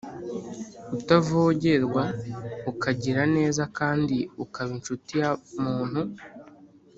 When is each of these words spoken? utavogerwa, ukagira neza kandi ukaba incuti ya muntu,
utavogerwa, 0.97 2.03
ukagira 2.71 3.21
neza 3.35 3.63
kandi 3.77 4.17
ukaba 4.43 4.69
incuti 4.75 5.13
ya 5.21 5.29
muntu, 5.63 6.01